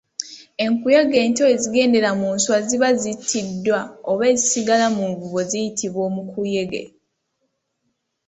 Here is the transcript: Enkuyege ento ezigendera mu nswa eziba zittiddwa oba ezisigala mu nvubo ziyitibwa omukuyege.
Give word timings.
Enkuyege 0.65 1.17
ento 1.25 1.43
ezigendera 1.53 2.09
mu 2.19 2.29
nswa 2.35 2.55
eziba 2.61 2.89
zittiddwa 3.01 3.79
oba 4.11 4.23
ezisigala 4.33 4.85
mu 4.95 5.03
nvubo 5.11 5.39
ziyitibwa 5.49 6.01
omukuyege. 6.09 6.83